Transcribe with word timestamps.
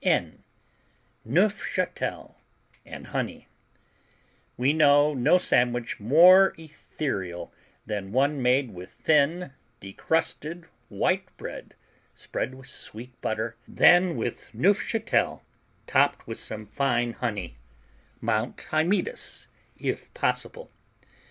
N 0.03 0.43
Neufchâtel 1.27 2.33
and 2.87 3.05
Honey 3.05 3.47
We 4.57 4.73
know 4.73 5.13
no 5.13 5.37
sandwich 5.37 5.99
more 5.99 6.55
ethereal 6.57 7.53
than 7.85 8.11
one 8.11 8.41
made 8.41 8.73
with 8.73 8.89
thin, 8.89 9.53
decrusted, 9.79 10.65
white 10.89 11.27
bread, 11.37 11.75
spread 12.15 12.55
with 12.55 12.65
sweet 12.65 13.21
butter, 13.21 13.55
then 13.67 14.15
with 14.17 14.49
Neufchâtel 14.55 15.43
topped 15.85 16.25
with 16.25 16.39
some 16.39 16.65
fine 16.65 17.13
honey 17.13 17.57
Mount 18.21 18.57
Hymettus, 18.71 19.45
if 19.77 20.11
possible. 20.15 20.71